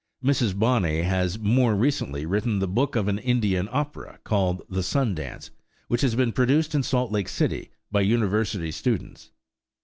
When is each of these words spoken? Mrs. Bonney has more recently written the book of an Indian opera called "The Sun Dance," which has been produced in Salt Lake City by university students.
Mrs. 0.23 0.57
Bonney 0.57 1.03
has 1.03 1.37
more 1.37 1.75
recently 1.75 2.25
written 2.25 2.57
the 2.57 2.67
book 2.67 2.95
of 2.95 3.07
an 3.07 3.19
Indian 3.19 3.69
opera 3.71 4.17
called 4.23 4.63
"The 4.67 4.81
Sun 4.81 5.13
Dance," 5.13 5.51
which 5.89 6.01
has 6.01 6.15
been 6.15 6.31
produced 6.31 6.73
in 6.73 6.81
Salt 6.81 7.11
Lake 7.11 7.29
City 7.29 7.69
by 7.91 8.01
university 8.01 8.71
students. 8.71 9.29